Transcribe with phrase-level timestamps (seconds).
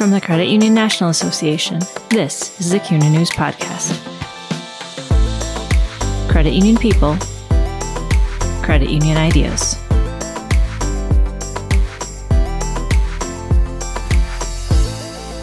[0.00, 4.00] From the Credit Union National Association, this is the CUNA News Podcast.
[6.30, 7.18] Credit Union People,
[8.64, 9.76] Credit Union Ideas.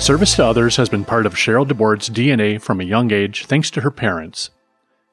[0.03, 3.69] Service to others has been part of Cheryl DeBoard's DNA from a young age thanks
[3.69, 4.49] to her parents.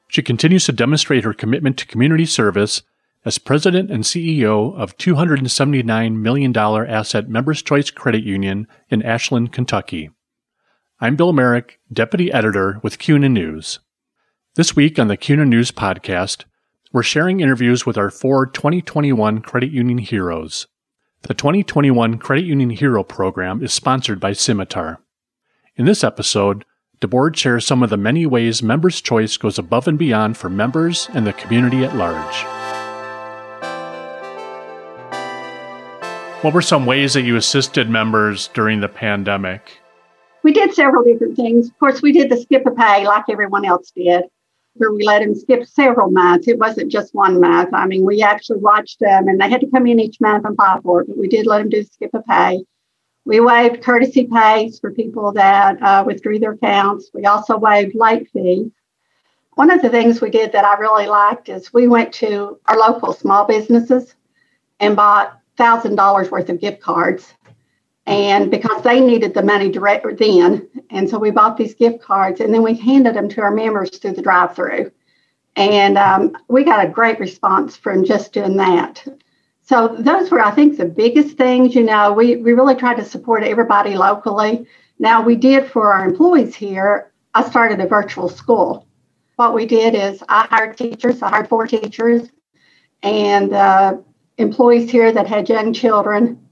[0.07, 2.81] She continues to demonstrate her commitment to community service
[3.25, 10.11] as president and CEO of $279 million asset Members Choice Credit Union in Ashland, Kentucky.
[11.01, 13.79] I'm Bill Merrick, Deputy Editor with CUNA News.
[14.55, 16.45] This week on the CUNA News podcast,
[16.93, 20.67] we're sharing interviews with our four 2021 Credit Union heroes.
[21.23, 24.99] The 2021 Credit Union Hero Program is sponsored by Symitar.
[25.75, 26.63] In this episode,
[27.01, 31.09] DeBoard shares some of the many ways Members Choice goes above and beyond for members
[31.13, 32.64] and the community at large.
[36.45, 39.79] What were some ways that you assisted members during the pandemic?
[40.43, 41.69] We did several different things.
[41.69, 44.25] Of course, we did the skip a pay like everyone else did
[44.75, 46.47] where we let them skip several months.
[46.47, 47.69] It wasn't just one month.
[47.73, 50.53] I mean, we actually watched them and they had to come in each month and
[50.53, 52.63] apply for it, but we did let them do skip a pay.
[53.25, 57.09] We waived courtesy pays for people that uh, withdrew their accounts.
[57.11, 58.69] We also waived late fees.
[59.55, 62.77] One of the things we did that I really liked is we went to our
[62.77, 64.13] local small businesses
[64.79, 67.33] and bought $1,000 worth of gift cards.
[68.07, 72.39] And because they needed the money direct then and so we bought these gift cards
[72.39, 74.91] and then we handed them to our members through the drive through
[75.55, 79.05] and um, we got a great response from just doing that.
[79.61, 83.05] So those were i think the biggest things you know we, we really tried to
[83.05, 84.67] support everybody locally.
[84.99, 88.87] Now we did for our employees here i started a virtual school.
[89.37, 92.29] What we did is i hired teachers i hired four teachers
[93.01, 93.97] and uh,
[94.37, 96.45] employees here that had young children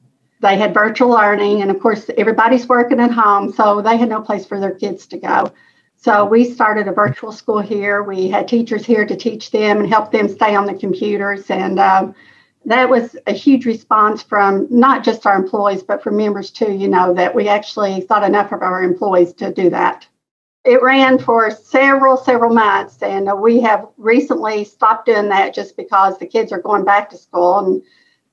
[0.43, 4.21] they had virtual learning, and of course, everybody's working at home, so they had no
[4.21, 5.53] place for their kids to go.
[5.95, 8.03] So we started a virtual school here.
[8.03, 11.79] We had teachers here to teach them and help them stay on the computers, and
[11.79, 12.13] um,
[12.65, 16.73] that was a huge response from not just our employees, but from members too.
[16.73, 20.05] You know that we actually thought enough of our employees to do that.
[20.65, 26.17] It ran for several, several months, and we have recently stopped doing that just because
[26.17, 27.81] the kids are going back to school and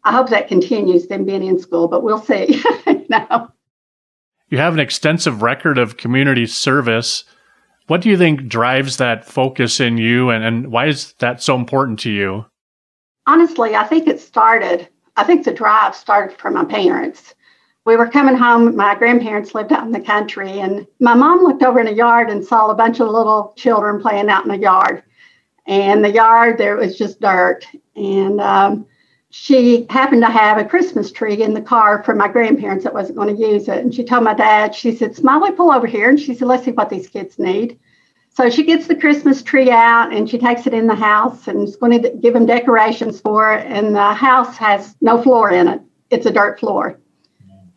[0.04, 2.62] I hope that continues them being in school, but we'll see.
[3.08, 3.50] no.
[4.48, 7.24] You have an extensive record of community service.
[7.86, 11.54] What do you think drives that focus in you, and, and why is that so
[11.54, 12.46] important to you?
[13.26, 17.34] Honestly, I think it started, I think the drive started from my parents.
[17.86, 21.62] We were coming home, my grandparents lived out in the country, and my mom looked
[21.62, 24.58] over in a yard and saw a bunch of little children playing out in the
[24.58, 25.02] yard.
[25.66, 27.64] And the yard, there was just dirt.
[27.96, 28.86] And um,
[29.30, 33.16] she happened to have a Christmas tree in the car for my grandparents that wasn't
[33.16, 33.78] going to use it.
[33.78, 36.10] And she told my dad, she said, Smiley, pull over here.
[36.10, 37.78] And she said, let's see what these kids need.
[38.30, 41.66] So she gets the Christmas tree out and she takes it in the house and
[41.66, 43.66] is going to give them decorations for it.
[43.66, 45.80] And the house has no floor in it,
[46.10, 46.98] it's a dirt floor.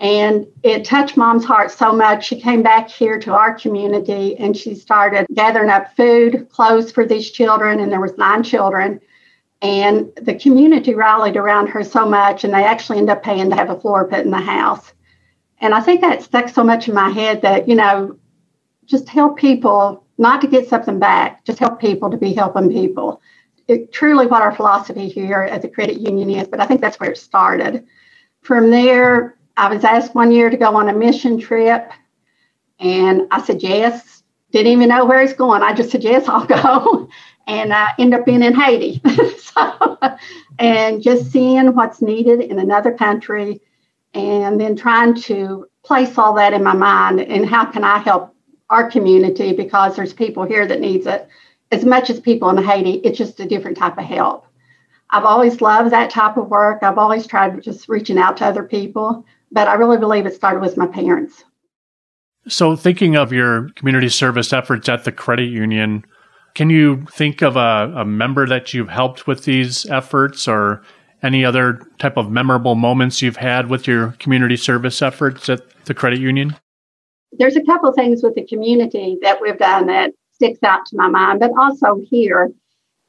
[0.03, 2.27] And it touched mom's heart so much.
[2.27, 7.05] She came back here to our community and she started gathering up food, clothes for
[7.05, 7.79] these children.
[7.79, 8.99] And there was nine children
[9.63, 13.55] and the community rallied around her so much, and they actually ended up paying to
[13.55, 14.93] have a floor put in the house.
[15.59, 18.19] And I think that stuck so much in my head that, you know,
[18.85, 23.21] just help people not to get something back, just help people to be helping people.
[23.69, 26.99] It, truly what our philosophy here at the credit union is, but I think that's
[26.99, 27.87] where it started.
[28.41, 31.91] From there, I was asked one year to go on a mission trip,
[32.79, 34.23] and I said yes.
[34.51, 35.63] Didn't even know where he's going.
[35.63, 37.09] I just said yes, I'll go
[37.47, 39.01] and I end up being in Haiti.
[39.37, 39.97] so,
[40.59, 43.61] and just seeing what's needed in another country
[44.13, 48.35] and then trying to place all that in my mind and how can I help
[48.69, 51.27] our community because there's people here that needs it
[51.71, 52.93] as much as people in Haiti.
[53.03, 54.45] It's just a different type of help.
[55.09, 56.81] I've always loved that type of work.
[56.81, 60.59] I've always tried just reaching out to other people, but I really believe it started
[60.59, 61.45] with my parents.
[62.47, 66.03] So, thinking of your community service efforts at the credit union,
[66.55, 70.83] can you think of a, a member that you've helped with these efforts or
[71.21, 75.93] any other type of memorable moments you've had with your community service efforts at the
[75.93, 76.55] credit union?
[77.31, 80.97] There's a couple of things with the community that we've done that sticks out to
[80.97, 82.51] my mind, but also here.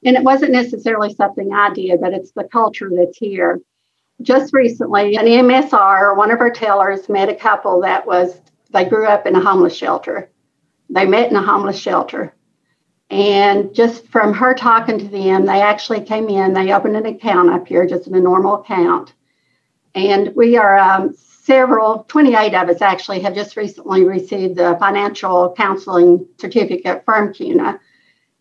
[0.05, 3.61] And it wasn't necessarily something I did, but it's the culture that's here.
[4.22, 8.40] Just recently, an MSR, one of our tellers, met a couple that was,
[8.70, 10.31] they grew up in a homeless shelter.
[10.88, 12.34] They met in a homeless shelter.
[13.11, 17.50] And just from her talking to them, they actually came in, they opened an account
[17.50, 19.12] up here, just in a normal account.
[19.94, 25.55] And we are um, several, 28 of us actually, have just recently received the financial
[25.56, 27.78] counseling certificate from CUNA.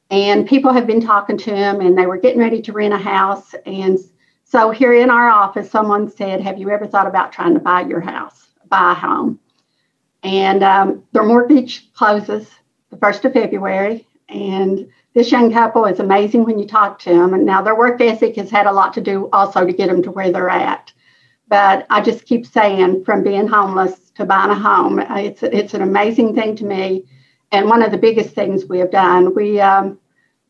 [0.10, 2.98] And people have been talking to them and they were getting ready to rent a
[2.98, 3.54] house.
[3.66, 4.00] And
[4.54, 7.82] so here in our office, someone said, Have you ever thought about trying to buy
[7.82, 9.40] your house, buy a home?
[10.22, 12.48] And um, their mortgage closes
[12.92, 14.08] the 1st of February.
[14.30, 17.34] And this young couple is amazing when you talk to them.
[17.34, 20.04] And now their work ethic has had a lot to do also to get them
[20.04, 20.94] to where they're at.
[21.48, 25.82] But I just keep saying, from being homeless to buying a home, it's it's an
[25.82, 27.06] amazing thing to me.
[27.52, 29.98] And one of the biggest things we have done, we um,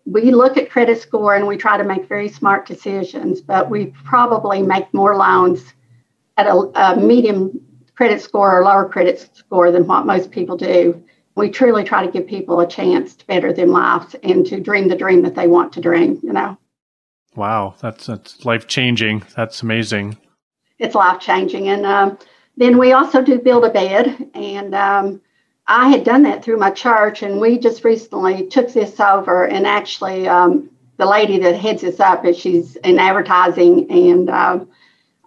[0.05, 3.87] we look at credit score and we try to make very smart decisions, but we
[4.03, 5.73] probably make more loans
[6.37, 7.59] at a, a medium
[7.95, 11.03] credit score or lower credit score than what most people do.
[11.35, 14.87] We truly try to give people a chance to better their lives and to dream
[14.87, 16.57] the dream that they want to dream, you know.
[17.35, 19.23] Wow, that's that's life changing.
[19.35, 20.17] That's amazing.
[20.77, 22.19] It's life changing, and um,
[22.57, 25.21] then we also do build a bed, and um,
[25.67, 29.65] I had done that through my church, and we just recently took this over, and
[29.65, 34.69] actually, um, the lady that heads this up is she's in advertising and um,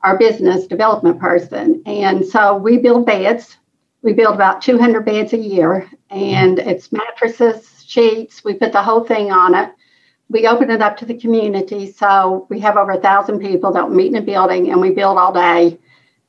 [0.03, 1.83] our business development person.
[1.87, 3.57] And so we build beds.
[4.03, 8.45] We build about 200 beds a year, and it's mattresses, sheets.
[8.45, 9.73] We put the whole thing on it.
[10.29, 11.91] We open it up to the community.
[11.91, 15.19] So we have over a thousand people that meet in a building, and we build
[15.19, 15.79] all day.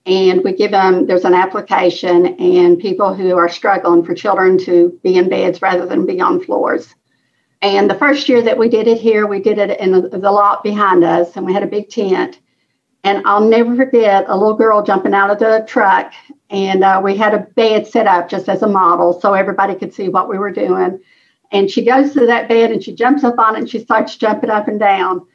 [0.08, 4.98] And we give them, there's an application, and people who are struggling for children to
[5.04, 6.96] be in beds rather than be on floors.
[7.62, 10.64] And the first year that we did it here, we did it in the, lot
[10.64, 12.40] behind us, and we had a big tent
[13.08, 16.14] and I'll never forget a little girl jumping out of the truck.
[16.50, 19.94] And uh, we had a bed set up just as a model so everybody could
[19.94, 21.00] see what we were doing.
[21.52, 24.18] And she goes to that bed and she jumps up on it and she starts
[24.18, 25.26] jumping up and down.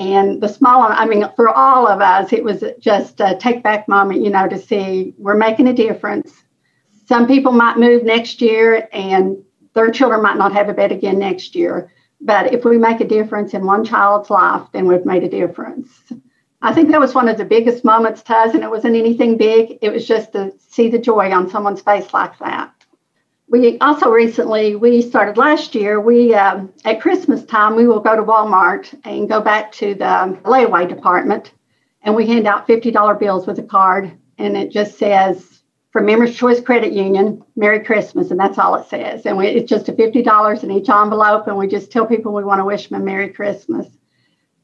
[0.00, 3.86] And the small, I mean, for all of us, it was just a take back
[3.86, 6.32] moment, you know, to see we're making a difference.
[7.06, 9.44] Some people might move next year and
[9.74, 11.92] their children might not have a bed again next year.
[12.18, 15.90] But if we make a difference in one child's life, then we've made a difference.
[16.62, 19.36] I think that was one of the biggest moments to us, and it wasn't anything
[19.36, 19.78] big.
[19.82, 22.72] It was just to see the joy on someone's face like that.
[23.50, 28.14] We also recently, we started last year, we, um, at Christmas time, we will go
[28.14, 31.50] to Walmart and go back to the layaway department,
[32.02, 36.36] and we hand out $50 bills with a card, and it just says, from Members
[36.36, 39.26] Choice Credit Union, Merry Christmas, and that's all it says.
[39.26, 42.44] And we, it's just a $50 in each envelope, and we just tell people we
[42.44, 43.88] want to wish them a Merry Christmas.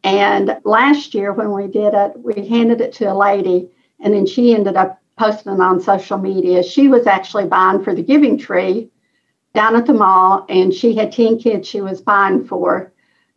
[0.05, 3.69] And last year, when we did it, we handed it to a lady,
[3.99, 6.63] and then she ended up posting on social media.
[6.63, 8.91] She was actually buying for the Giving Tree
[9.55, 12.93] down at the mall, and she had 10 kids she was buying for.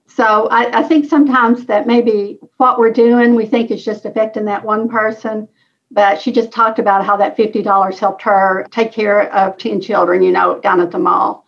[0.08, 4.46] So I, I think sometimes that maybe what we're doing, we think is just affecting
[4.46, 5.48] that one person.
[5.92, 10.22] But she just talked about how that $50 helped her take care of 10 children,
[10.22, 11.48] you know, down at the mall.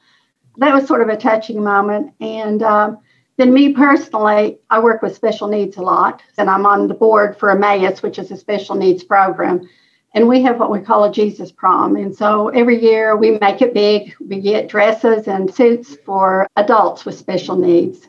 [0.57, 2.13] That was sort of a touching moment.
[2.19, 2.99] And um,
[3.37, 7.37] then, me personally, I work with special needs a lot, and I'm on the board
[7.37, 9.69] for Emmaus, which is a special needs program.
[10.13, 11.95] And we have what we call a Jesus prom.
[11.95, 14.13] And so every year we make it big.
[14.19, 18.07] We get dresses and suits for adults with special needs.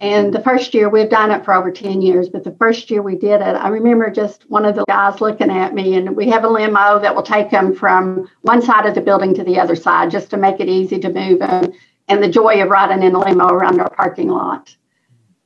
[0.00, 3.00] And the first year, we've done it for over 10 years, but the first year
[3.00, 6.28] we did it, I remember just one of the guys looking at me, and we
[6.28, 9.58] have a limo that will take them from one side of the building to the
[9.58, 11.72] other side just to make it easy to move them
[12.08, 14.76] and the joy of riding in a limo around our parking lot.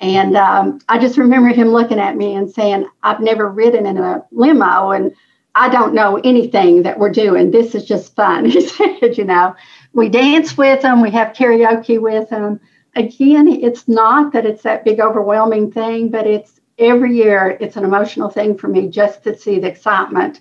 [0.00, 3.98] And um, I just remember him looking at me and saying, I've never ridden in
[3.98, 5.12] a limo and
[5.54, 7.50] I don't know anything that we're doing.
[7.50, 8.44] This is just fun.
[8.50, 9.54] He said, you know,
[9.92, 12.60] we dance with them, we have karaoke with them.
[12.94, 17.84] Again, it's not that it's that big overwhelming thing, but it's every year it's an
[17.84, 20.40] emotional thing for me just to see the excitement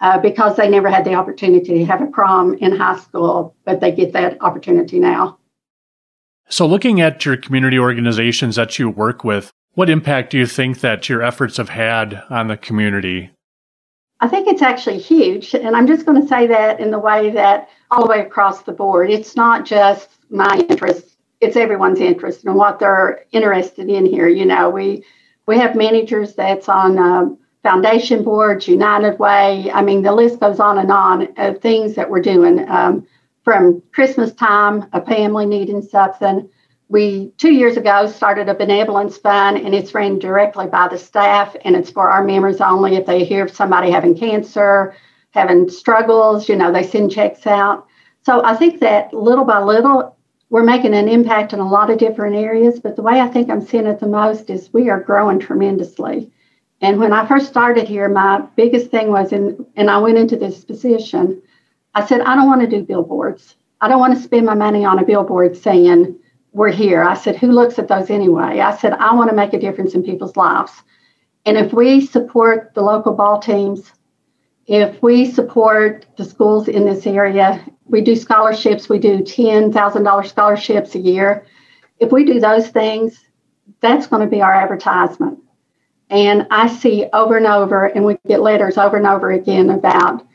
[0.00, 3.80] uh, because they never had the opportunity to have a prom in high school, but
[3.80, 5.38] they get that opportunity now.
[6.48, 10.80] So, looking at your community organizations that you work with, what impact do you think
[10.80, 13.30] that your efforts have had on the community?
[14.20, 15.54] I think it's actually huge.
[15.54, 18.62] And I'm just going to say that in the way that all the way across
[18.62, 23.88] the board, it's not just my interest, it's everyone's interest and in what they're interested
[23.88, 24.28] in here.
[24.28, 25.04] You know, we
[25.46, 27.26] we have managers that's on uh,
[27.62, 29.70] foundation boards, United Way.
[29.72, 32.68] I mean, the list goes on and on of things that we're doing.
[32.68, 33.06] Um,
[33.44, 36.50] from Christmas time, a family needing something.
[36.90, 41.54] We two years ago started a benevolence fund, and it's ran directly by the staff,
[41.64, 42.96] and it's for our members only.
[42.96, 44.96] If they hear of somebody having cancer,
[45.30, 47.86] having struggles, you know, they send checks out.
[48.22, 50.16] So I think that little by little,
[50.48, 52.80] we're making an impact in a lot of different areas.
[52.80, 56.30] But the way I think I'm seeing it the most is we are growing tremendously.
[56.80, 60.36] And when I first started here, my biggest thing was, in, and I went into
[60.36, 61.42] this position,
[61.94, 63.56] I said, I don't want to do billboards.
[63.80, 66.18] I don't want to spend my money on a billboard saying,
[66.58, 67.04] we're here.
[67.04, 68.58] I said, who looks at those anyway?
[68.58, 70.72] I said, I want to make a difference in people's lives.
[71.46, 73.92] And if we support the local ball teams,
[74.66, 80.96] if we support the schools in this area, we do scholarships, we do $10,000 scholarships
[80.96, 81.46] a year.
[82.00, 83.24] If we do those things,
[83.80, 85.38] that's going to be our advertisement.
[86.10, 90.26] And I see over and over, and we get letters over and over again about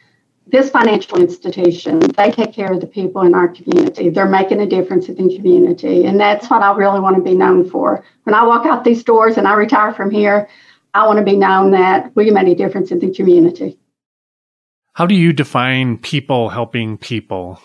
[0.47, 1.99] this financial institution.
[1.99, 4.09] They take care of the people in our community.
[4.09, 6.05] They're making a difference in the community.
[6.05, 8.03] And that's what I really want to be known for.
[8.23, 10.49] When I walk out these doors and I retire from here,
[10.93, 13.79] I want to be known that we made a difference in the community.
[14.93, 17.59] How do you define people helping people?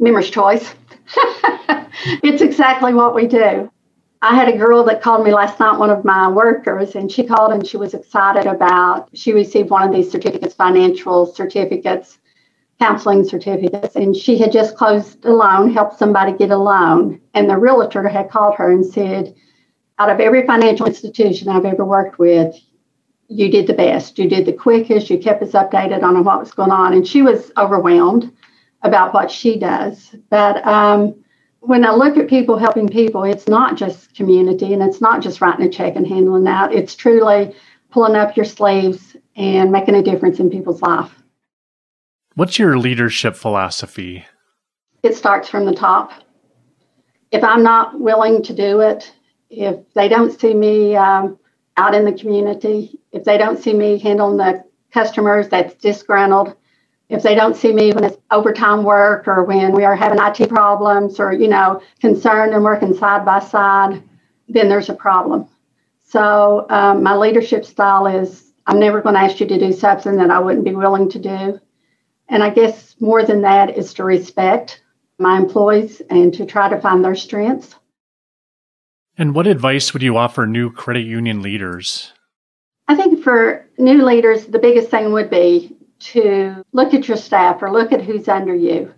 [0.00, 0.74] Member's choice.
[2.24, 3.70] it's exactly what we do.
[4.24, 7.24] I had a girl that called me last night, one of my workers, and she
[7.24, 12.18] called and she was excited about she received one of these certificates, financial certificates,
[12.80, 17.20] counseling certificates, and she had just closed a loan, helped somebody get a loan.
[17.34, 19.34] And the realtor had called her and said,
[19.98, 22.56] out of every financial institution I've ever worked with,
[23.28, 24.18] you did the best.
[24.18, 25.10] You did the quickest.
[25.10, 26.94] You kept us updated on what was going on.
[26.94, 28.32] And she was overwhelmed
[28.80, 30.16] about what she does.
[30.30, 31.23] But um,
[31.66, 35.40] when I look at people helping people, it's not just community and it's not just
[35.40, 36.72] writing a check and handling that.
[36.72, 37.54] It's truly
[37.90, 41.10] pulling up your sleeves and making a difference in people's life.
[42.34, 44.26] What's your leadership philosophy?
[45.02, 46.12] It starts from the top.
[47.30, 49.10] If I'm not willing to do it,
[49.48, 51.38] if they don't see me um,
[51.76, 56.56] out in the community, if they don't see me handling the customers that's disgruntled,
[57.08, 60.48] if they don't see me when it's overtime work or when we are having IT
[60.48, 64.02] problems or, you know, concerned and working side by side,
[64.48, 65.46] then there's a problem.
[66.02, 70.16] So um, my leadership style is I'm never going to ask you to do something
[70.16, 71.60] that I wouldn't be willing to do.
[72.28, 74.82] And I guess more than that is to respect
[75.18, 77.74] my employees and to try to find their strengths.
[79.16, 82.12] And what advice would you offer new credit union leaders?
[82.88, 87.62] I think for new leaders, the biggest thing would be to look at your staff
[87.62, 88.92] or look at who's under you.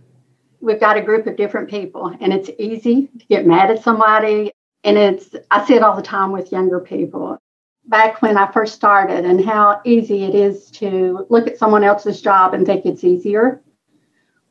[0.61, 4.53] We've got a group of different people, and it's easy to get mad at somebody.
[4.85, 7.39] And it's, I see it all the time with younger people.
[7.85, 12.21] Back when I first started, and how easy it is to look at someone else's
[12.21, 13.61] job and think it's easier,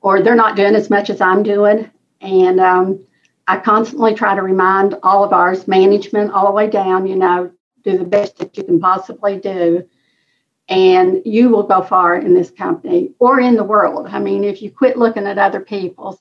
[0.01, 1.89] or they're not doing as much as I'm doing.
[2.21, 3.05] And um,
[3.47, 7.51] I constantly try to remind all of ours, management all the way down, you know,
[7.83, 9.87] do the best that you can possibly do
[10.67, 14.07] and you will go far in this company or in the world.
[14.07, 16.19] I mean, if you quit looking at other people,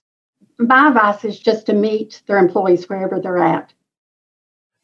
[0.59, 3.73] my advice is just to meet their employees wherever they're at.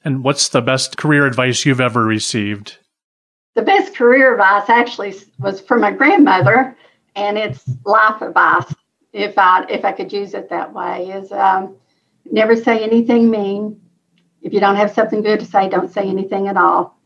[0.03, 2.79] And what's the best career advice you've ever received?
[3.55, 6.77] The best career advice actually was from my grandmother,
[7.15, 8.75] and it's life advice.
[9.13, 11.77] If I if I could use it that way, is um,
[12.31, 13.81] never say anything mean.
[14.41, 16.97] If you don't have something good to say, don't say anything at all.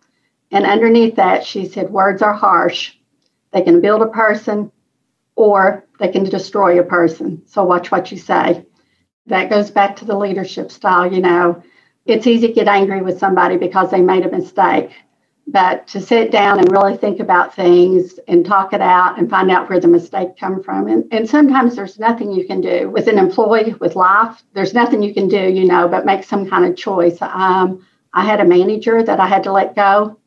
[0.51, 2.95] And underneath that, she said, words are harsh.
[3.53, 4.71] They can build a person
[5.37, 7.43] or they can destroy a person.
[7.47, 8.67] So watch what you say.
[9.27, 11.13] That goes back to the leadership style.
[11.13, 11.63] You know,
[12.05, 14.91] it's easy to get angry with somebody because they made a mistake.
[15.47, 19.51] But to sit down and really think about things and talk it out and find
[19.51, 20.89] out where the mistake come from.
[20.89, 24.43] And, and sometimes there's nothing you can do with an employee, with life.
[24.55, 27.19] There's nothing you can do, you know, but make some kind of choice.
[27.21, 30.19] Um, I had a manager that I had to let go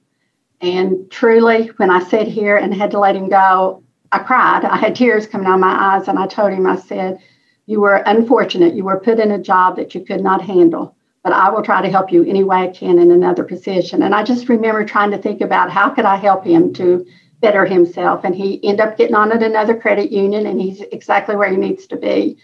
[0.61, 4.65] and truly, when I sat here and had to let him go, I cried.
[4.65, 7.19] I had tears coming out of my eyes, and I told him, I said,
[7.65, 8.73] You were unfortunate.
[8.73, 11.81] You were put in a job that you could not handle, but I will try
[11.81, 14.01] to help you any way I can in another position.
[14.01, 17.05] And I just remember trying to think about how could I help him to
[17.39, 18.23] better himself.
[18.23, 21.57] And he ended up getting on at another credit union, and he's exactly where he
[21.57, 22.37] needs to be.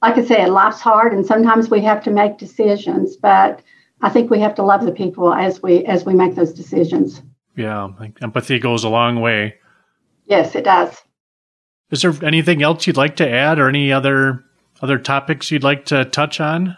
[0.00, 3.60] Like I said, life's hard, and sometimes we have to make decisions, but
[4.00, 7.20] I think we have to love the people as we as we make those decisions.
[7.58, 7.88] Yeah,
[8.22, 9.56] empathy goes a long way.
[10.26, 10.96] Yes, it does.
[11.90, 14.44] Is there anything else you'd like to add, or any other
[14.80, 16.76] other topics you'd like to touch on?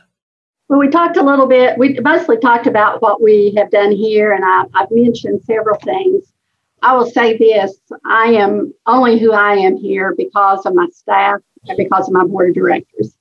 [0.70, 1.76] Well, we talked a little bit.
[1.76, 6.32] We mostly talked about what we have done here, and I, I've mentioned several things.
[6.80, 11.40] I will say this: I am only who I am here because of my staff
[11.68, 13.14] and because of my board of directors.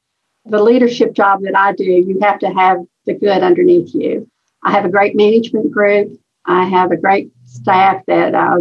[0.45, 4.29] The leadership job that I do, you have to have the good underneath you.
[4.63, 6.17] I have a great management group.
[6.45, 8.59] I have a great staff that uh,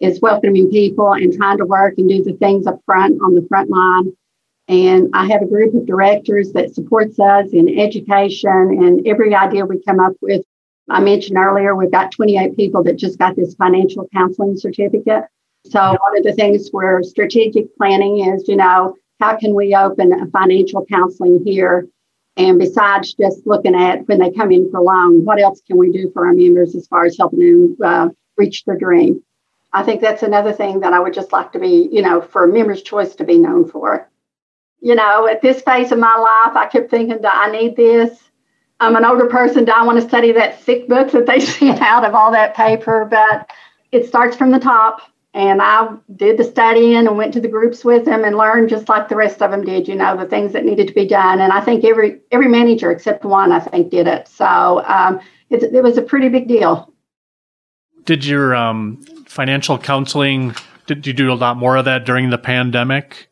[0.00, 3.46] is welcoming people and trying to work and do the things up front on the
[3.48, 4.12] front line.
[4.68, 9.64] And I have a group of directors that supports us in education and every idea
[9.64, 10.42] we come up with,
[10.90, 15.24] I mentioned earlier, we've got 28 people that just got this financial counseling certificate.
[15.66, 20.12] So, one of the things where strategic planning is, you know, how can we open
[20.12, 21.86] a financial counseling here?
[22.36, 25.90] And besides just looking at when they come in for loan, what else can we
[25.90, 29.22] do for our members as far as helping them uh, reach their dream?
[29.72, 32.44] I think that's another thing that I would just like to be, you know, for
[32.44, 34.08] a members' choice to be known for.
[34.80, 38.18] You know, at this phase of my life, I kept thinking, do I need this?
[38.80, 39.64] I'm an older person.
[39.64, 42.54] Do I want to study that thick book that they sent out of all that
[42.54, 43.04] paper?
[43.04, 43.50] But
[43.92, 45.02] it starts from the top.
[45.34, 48.88] And I did the studying and went to the groups with them and learned just
[48.88, 51.40] like the rest of them did, you know, the things that needed to be done.
[51.40, 54.26] And I think every every manager except one, I think, did it.
[54.26, 56.92] So um, it, it was a pretty big deal.
[58.08, 58.96] Did your um,
[59.26, 60.54] financial counseling?
[60.86, 63.28] Did you do a lot more of that during the pandemic?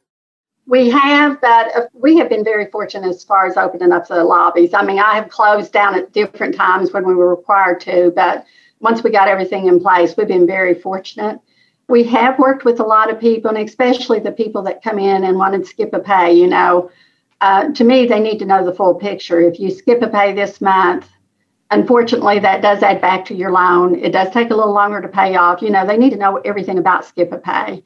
[0.66, 4.23] We have, but uh, we have been very fortunate as far as opening up the
[4.23, 4.75] lobbies.
[4.75, 8.45] I mean, I have closed down at different times when we were required to, but
[8.80, 11.40] once we got everything in place, we've been very fortunate.
[11.88, 15.25] We have worked with a lot of people, and especially the people that come in
[15.25, 16.35] and want to skip a pay.
[16.35, 16.90] You know,
[17.40, 19.40] uh, to me, they need to know the full picture.
[19.40, 21.09] If you skip a pay this month,
[21.70, 23.99] unfortunately, that does add back to your loan.
[23.99, 25.62] It does take a little longer to pay off.
[25.62, 27.82] You know, they need to know everything about skip a pay.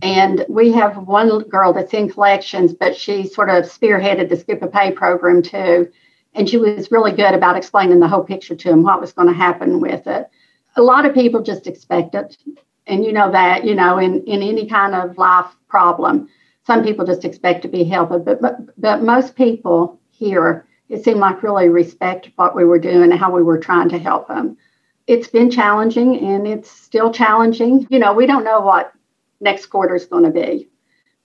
[0.00, 4.62] And we have one girl that's in collections, but she sort of spearheaded the Skip
[4.62, 5.90] a Pay program too.
[6.34, 9.28] And she was really good about explaining the whole picture to them, what was going
[9.28, 10.30] to happen with it.
[10.76, 12.38] A lot of people just expect it.
[12.86, 16.28] And you know that, you know, in, in any kind of life problem,
[16.66, 18.24] some people just expect to be helped.
[18.24, 23.02] But, but, but most people here, it seemed like really respect what we were doing
[23.02, 24.58] and how we were trying to help them.
[25.06, 27.86] It's been challenging and it's still challenging.
[27.88, 28.92] You know, we don't know what
[29.40, 30.68] next quarter is going to be.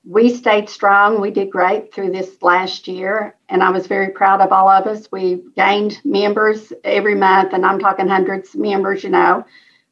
[0.06, 1.20] We stayed strong.
[1.20, 4.88] We did great through this last year, and I was very proud of all of
[4.88, 5.12] us.
[5.12, 9.46] We gained members every month, and I'm talking hundreds of members, you know.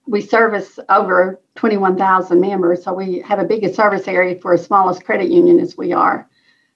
[0.08, 4.90] We service over 21,000 members, so we have a big service area for as small
[4.90, 6.30] as credit union as we are.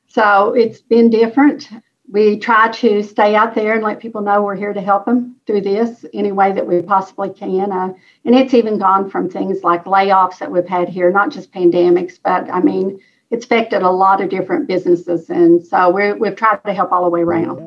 [0.07, 1.69] So it's been different
[2.11, 5.35] we try to stay out there and let people know we're here to help them
[5.45, 7.71] through this any way that we possibly can.
[7.71, 7.93] Uh,
[8.25, 12.19] and it's even gone from things like layoffs that we've had here, not just pandemics,
[12.23, 15.29] but I mean, it's affected a lot of different businesses.
[15.29, 17.57] And so we we've tried to help all the way around.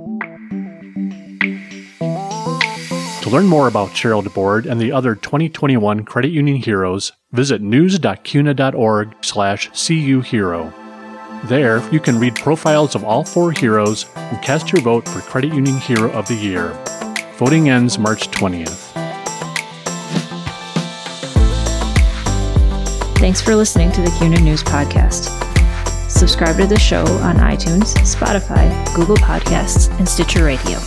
[3.23, 9.15] To learn more about Cheryl DeBoard and the other 2021 Credit Union Heroes, visit news.cuna.org
[9.21, 10.82] slash cuhero.
[11.45, 15.53] There, you can read profiles of all four heroes and cast your vote for Credit
[15.53, 16.69] Union Hero of the Year.
[17.37, 18.91] Voting ends March 20th.
[23.19, 25.31] Thanks for listening to the CUNA News Podcast.
[26.09, 30.79] Subscribe to the show on iTunes, Spotify, Google Podcasts, and Stitcher Radio.